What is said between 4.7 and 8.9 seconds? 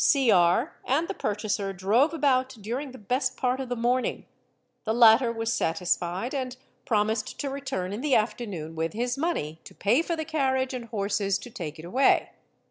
the latter' was satisfied and promised to return in the afternoon